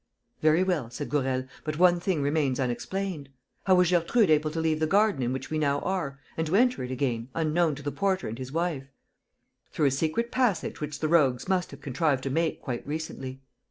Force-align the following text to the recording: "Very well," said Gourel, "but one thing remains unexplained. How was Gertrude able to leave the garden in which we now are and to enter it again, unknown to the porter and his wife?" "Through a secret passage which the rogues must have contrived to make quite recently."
"Very 0.41 0.63
well," 0.63 0.89
said 0.89 1.09
Gourel, 1.09 1.43
"but 1.63 1.77
one 1.77 1.99
thing 1.99 2.23
remains 2.23 2.59
unexplained. 2.59 3.29
How 3.65 3.75
was 3.75 3.91
Gertrude 3.91 4.31
able 4.31 4.49
to 4.49 4.59
leave 4.59 4.79
the 4.79 4.87
garden 4.87 5.21
in 5.21 5.31
which 5.31 5.51
we 5.51 5.59
now 5.59 5.79
are 5.81 6.19
and 6.35 6.47
to 6.47 6.55
enter 6.55 6.83
it 6.83 6.89
again, 6.89 7.29
unknown 7.35 7.75
to 7.75 7.83
the 7.83 7.91
porter 7.91 8.27
and 8.27 8.39
his 8.39 8.51
wife?" 8.51 8.87
"Through 9.71 9.85
a 9.85 9.91
secret 9.91 10.31
passage 10.31 10.81
which 10.81 11.01
the 11.01 11.07
rogues 11.07 11.47
must 11.47 11.69
have 11.69 11.81
contrived 11.81 12.23
to 12.23 12.31
make 12.31 12.63
quite 12.63 12.87
recently." 12.87 13.43